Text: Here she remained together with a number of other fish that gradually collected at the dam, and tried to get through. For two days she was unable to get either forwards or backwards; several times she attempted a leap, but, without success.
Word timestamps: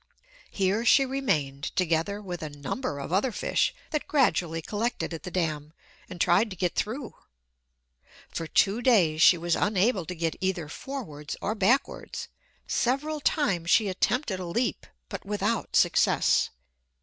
Here 0.49 0.83
she 0.83 1.05
remained 1.05 1.65
together 1.75 2.23
with 2.23 2.41
a 2.41 2.49
number 2.49 2.97
of 2.97 3.13
other 3.13 3.31
fish 3.31 3.71
that 3.91 4.07
gradually 4.07 4.59
collected 4.59 5.13
at 5.13 5.21
the 5.21 5.29
dam, 5.29 5.73
and 6.09 6.19
tried 6.19 6.49
to 6.49 6.55
get 6.55 6.73
through. 6.73 7.13
For 8.27 8.47
two 8.47 8.81
days 8.81 9.21
she 9.21 9.37
was 9.37 9.55
unable 9.55 10.07
to 10.07 10.15
get 10.15 10.37
either 10.41 10.67
forwards 10.69 11.35
or 11.39 11.53
backwards; 11.53 12.29
several 12.65 13.19
times 13.19 13.69
she 13.69 13.89
attempted 13.89 14.39
a 14.39 14.45
leap, 14.45 14.87
but, 15.07 15.23
without 15.23 15.75
success. 15.75 16.49